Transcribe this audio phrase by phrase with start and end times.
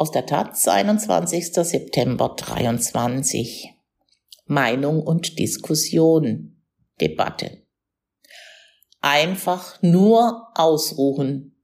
[0.00, 1.52] Aus der Taz, 21.
[1.52, 3.74] September 23.
[4.46, 6.64] Meinung und Diskussion.
[7.02, 7.66] Debatte.
[9.02, 11.62] Einfach nur ausruhen.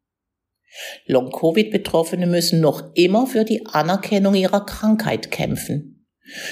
[1.07, 6.07] Long-Covid-Betroffene müssen noch immer für die Anerkennung ihrer Krankheit kämpfen.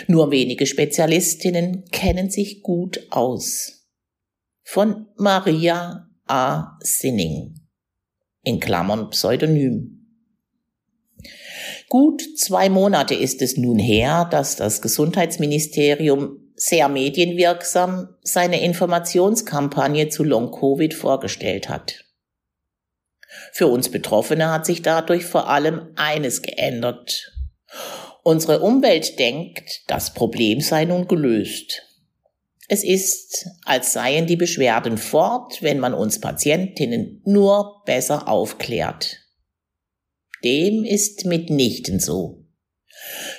[0.06, 3.90] Nur wenige Spezialistinnen kennen sich gut aus.
[4.62, 6.78] Von Maria A.
[6.80, 7.60] Sinning.
[8.42, 9.93] In Klammern Pseudonym.
[11.88, 20.24] Gut zwei Monate ist es nun her, dass das Gesundheitsministerium sehr medienwirksam seine Informationskampagne zu
[20.24, 22.04] Long-Covid vorgestellt hat.
[23.52, 27.32] Für uns Betroffene hat sich dadurch vor allem eines geändert.
[28.22, 31.82] Unsere Umwelt denkt, das Problem sei nun gelöst.
[32.68, 39.23] Es ist, als seien die Beschwerden fort, wenn man uns Patientinnen nur besser aufklärt.
[40.44, 42.44] Dem ist mitnichten so.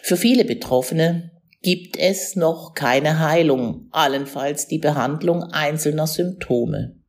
[0.01, 1.31] Für viele Betroffene
[1.61, 6.99] gibt es noch keine Heilung, allenfalls die Behandlung einzelner Symptome.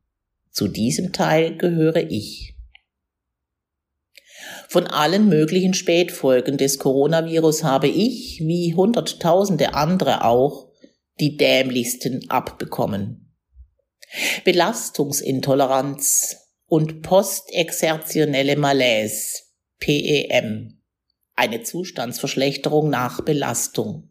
[0.51, 2.55] Zu diesem Teil gehöre ich.
[4.69, 10.69] Von allen möglichen Spätfolgen des Coronavirus habe ich, wie Hunderttausende andere auch,
[11.19, 13.33] die dämlichsten abbekommen.
[14.45, 19.46] Belastungsintoleranz und postexertionelle Malaise
[19.79, 20.81] PEM,
[21.35, 24.09] eine Zustandsverschlechterung nach Belastung.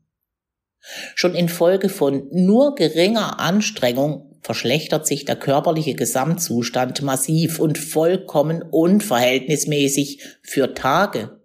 [1.14, 10.22] Schon infolge von nur geringer Anstrengung verschlechtert sich der körperliche Gesamtzustand massiv und vollkommen unverhältnismäßig
[10.42, 11.41] für Tage,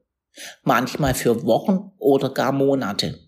[0.63, 3.19] manchmal für Wochen oder gar Monate.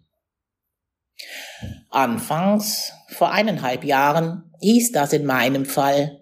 [1.90, 6.22] Anfangs, vor eineinhalb Jahren, hieß das in meinem Fall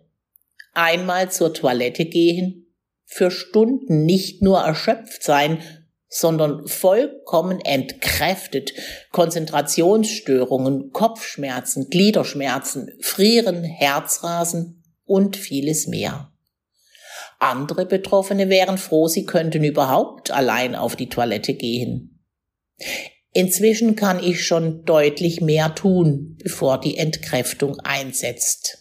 [0.74, 2.71] einmal zur Toilette gehen
[3.12, 5.62] für Stunden nicht nur erschöpft sein,
[6.08, 8.72] sondern vollkommen entkräftet,
[9.12, 16.32] Konzentrationsstörungen, Kopfschmerzen, Gliederschmerzen, Frieren, Herzrasen und vieles mehr.
[17.38, 22.24] Andere Betroffene wären froh, sie könnten überhaupt allein auf die Toilette gehen.
[23.34, 28.78] Inzwischen kann ich schon deutlich mehr tun, bevor die Entkräftung einsetzt.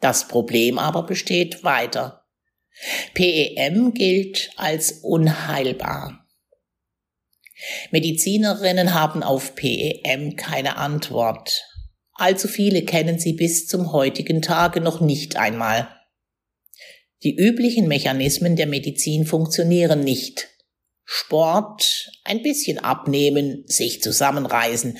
[0.00, 2.17] Das Problem aber besteht weiter.
[3.14, 6.26] PEM gilt als unheilbar.
[7.90, 11.64] Medizinerinnen haben auf PEM keine Antwort.
[12.12, 15.88] Allzu viele kennen sie bis zum heutigen Tage noch nicht einmal.
[17.24, 20.48] Die üblichen Mechanismen der Medizin funktionieren nicht.
[21.04, 24.98] Sport, ein bisschen abnehmen, sich zusammenreißen.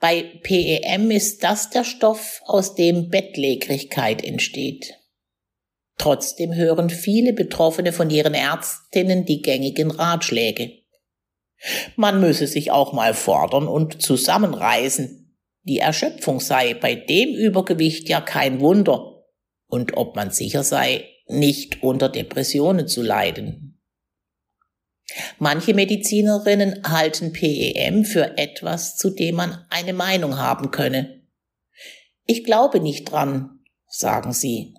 [0.00, 4.97] Bei PEM ist das der Stoff, aus dem Bettlägerigkeit entsteht.
[5.98, 10.72] Trotzdem hören viele Betroffene von ihren Ärztinnen die gängigen Ratschläge.
[11.96, 15.36] Man müsse sich auch mal fordern und zusammenreißen.
[15.64, 19.24] Die Erschöpfung sei bei dem Übergewicht ja kein Wunder.
[19.66, 23.82] Und ob man sicher sei, nicht unter Depressionen zu leiden.
[25.38, 31.22] Manche Medizinerinnen halten PEM für etwas, zu dem man eine Meinung haben könne.
[32.24, 34.74] Ich glaube nicht dran, sagen sie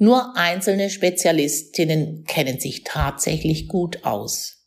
[0.00, 4.66] nur einzelne Spezialistinnen kennen sich tatsächlich gut aus.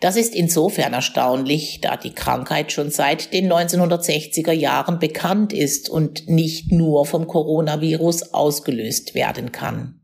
[0.00, 6.26] Das ist insofern erstaunlich, da die Krankheit schon seit den 1960er Jahren bekannt ist und
[6.26, 10.00] nicht nur vom Coronavirus ausgelöst werden kann.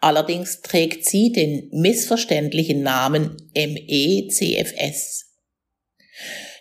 [0.00, 5.24] Allerdings trägt sie den missverständlichen Namen ME-CFS.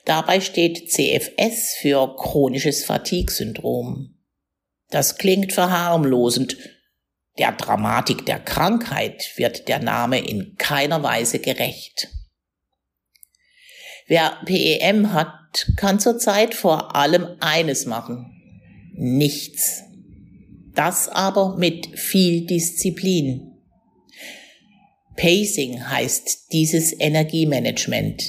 [0.05, 4.12] Dabei steht CFS für chronisches Fatigue-Syndrom.
[4.93, 6.55] Das klingt verharmlosend.
[7.39, 12.09] Der Dramatik der Krankheit wird der Name in keiner Weise gerecht.
[14.05, 18.39] Wer PEM hat, kann zurzeit vor allem eines machen.
[18.93, 19.81] Nichts.
[20.75, 23.51] Das aber mit viel Disziplin.
[25.15, 28.23] Pacing heißt dieses Energiemanagement.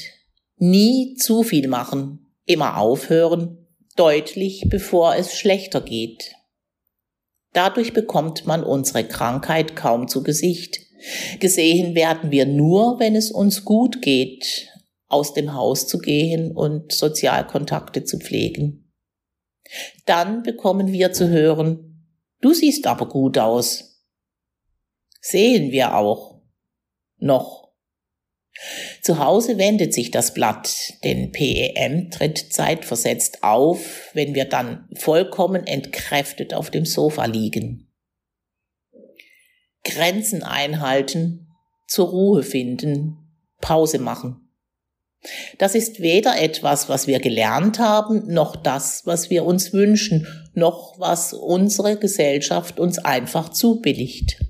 [0.57, 6.35] Nie zu viel machen, immer aufhören, deutlich bevor es schlechter geht.
[7.55, 10.81] Dadurch bekommt man unsere Krankheit kaum zu Gesicht.
[11.39, 14.69] Gesehen werden wir nur, wenn es uns gut geht,
[15.07, 18.93] aus dem Haus zu gehen und Sozialkontakte zu pflegen.
[20.05, 22.09] Dann bekommen wir zu hören,
[22.41, 24.03] du siehst aber gut aus.
[25.21, 26.43] Sehen wir auch.
[27.19, 27.64] Noch.
[29.05, 35.67] Zu Hause wendet sich das Blatt, denn PEM tritt zeitversetzt auf, wenn wir dann vollkommen
[35.67, 37.93] entkräftet auf dem Sofa liegen.
[39.85, 41.49] Grenzen einhalten,
[41.87, 43.19] zur Ruhe finden,
[43.61, 44.49] Pause machen.
[45.59, 50.99] Das ist weder etwas, was wir gelernt haben, noch das, was wir uns wünschen, noch
[50.99, 54.44] was unsere Gesellschaft uns einfach zubilligt.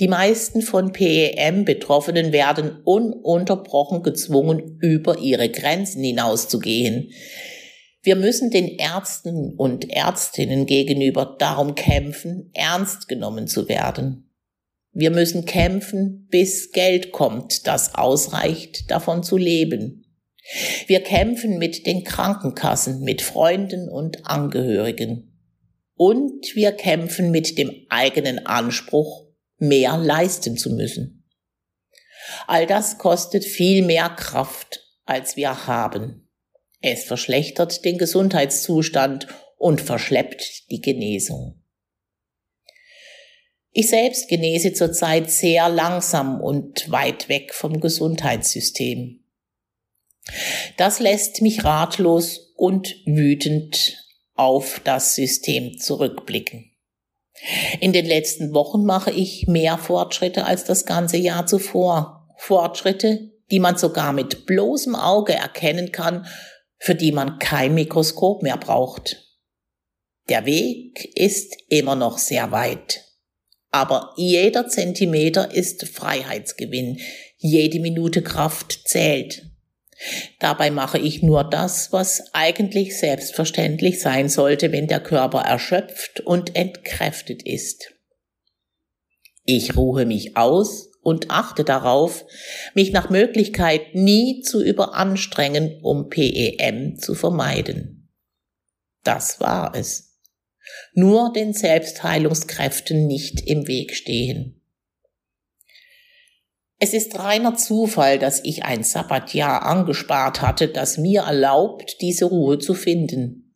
[0.00, 7.10] Die meisten von PEM Betroffenen werden ununterbrochen gezwungen, über ihre Grenzen hinauszugehen.
[8.02, 14.30] Wir müssen den Ärzten und Ärztinnen gegenüber darum kämpfen, ernst genommen zu werden.
[14.92, 20.04] Wir müssen kämpfen, bis Geld kommt, das ausreicht, davon zu leben.
[20.86, 25.30] Wir kämpfen mit den Krankenkassen, mit Freunden und Angehörigen.
[25.94, 29.23] Und wir kämpfen mit dem eigenen Anspruch,
[29.68, 31.28] mehr leisten zu müssen.
[32.46, 36.28] All das kostet viel mehr Kraft, als wir haben.
[36.80, 39.26] Es verschlechtert den Gesundheitszustand
[39.56, 41.62] und verschleppt die Genesung.
[43.72, 49.24] Ich selbst genese zurzeit sehr langsam und weit weg vom Gesundheitssystem.
[50.76, 53.98] Das lässt mich ratlos und wütend
[54.34, 56.73] auf das System zurückblicken.
[57.80, 62.34] In den letzten Wochen mache ich mehr Fortschritte als das ganze Jahr zuvor.
[62.36, 66.26] Fortschritte, die man sogar mit bloßem Auge erkennen kann
[66.84, 69.16] für die man kein Mikroskop mehr braucht.
[70.28, 73.04] Der Weg ist immer noch sehr weit.
[73.70, 77.00] Aber jeder Zentimeter ist Freiheitsgewinn.
[77.38, 79.50] Jede Minute Kraft zählt.
[80.38, 86.56] Dabei mache ich nur das, was eigentlich selbstverständlich sein sollte, wenn der Körper erschöpft und
[86.56, 87.94] entkräftet ist.
[89.44, 92.24] Ich ruhe mich aus und achte darauf,
[92.74, 98.10] mich nach Möglichkeit nie zu überanstrengen, um PEM zu vermeiden.
[99.02, 100.18] Das war es.
[100.94, 104.63] Nur den Selbstheilungskräften nicht im Weg stehen.
[106.78, 112.58] Es ist reiner Zufall, dass ich ein Sabbatjahr angespart hatte, das mir erlaubt, diese Ruhe
[112.58, 113.54] zu finden.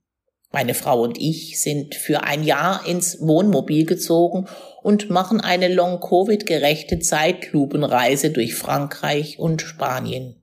[0.50, 4.46] Meine Frau und ich sind für ein Jahr ins Wohnmobil gezogen
[4.82, 10.42] und machen eine Long-Covid-gerechte Zeitlupenreise durch Frankreich und Spanien.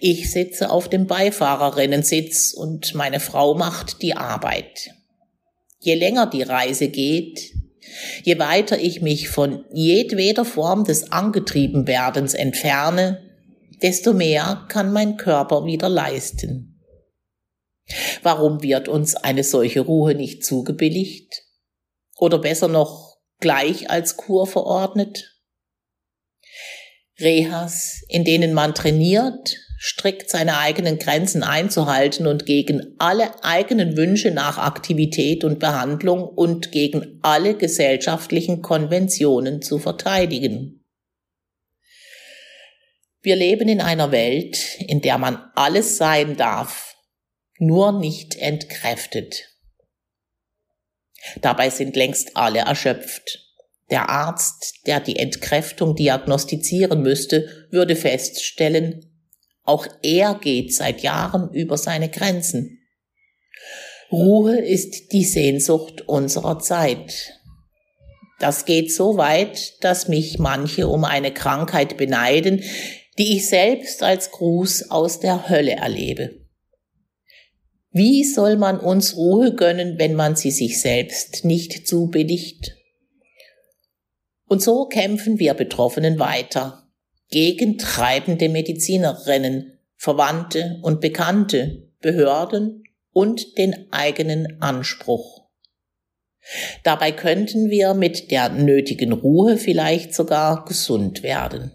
[0.00, 4.90] Ich sitze auf dem Beifahrerinnensitz und meine Frau macht die Arbeit.
[5.78, 7.54] Je länger die Reise geht,
[8.22, 13.30] je weiter ich mich von jedweder Form des Angetriebenwerdens entferne,
[13.82, 16.80] desto mehr kann mein Körper wieder leisten.
[18.22, 21.42] Warum wird uns eine solche Ruhe nicht zugebilligt?
[22.16, 25.34] Oder besser noch gleich als Kur verordnet?
[27.20, 34.30] Rehas, in denen man trainiert, strikt seine eigenen Grenzen einzuhalten und gegen alle eigenen Wünsche
[34.30, 40.86] nach Aktivität und Behandlung und gegen alle gesellschaftlichen Konventionen zu verteidigen.
[43.20, 46.96] Wir leben in einer Welt, in der man alles sein darf,
[47.58, 49.50] nur nicht entkräftet.
[51.42, 53.40] Dabei sind längst alle erschöpft.
[53.90, 59.13] Der Arzt, der die Entkräftung diagnostizieren müsste, würde feststellen,
[59.64, 62.80] auch er geht seit Jahren über seine Grenzen.
[64.12, 67.40] Ruhe ist die Sehnsucht unserer Zeit.
[68.38, 72.62] Das geht so weit, dass mich manche um eine Krankheit beneiden,
[73.18, 76.44] die ich selbst als Gruß aus der Hölle erlebe.
[77.90, 82.76] Wie soll man uns Ruhe gönnen, wenn man sie sich selbst nicht zubilligt?
[84.46, 86.83] Und so kämpfen wir Betroffenen weiter
[87.30, 95.44] gegen treibende Medizinerinnen, Verwandte und Bekannte, Behörden und den eigenen Anspruch.
[96.82, 101.72] Dabei könnten wir mit der nötigen Ruhe vielleicht sogar gesund werden.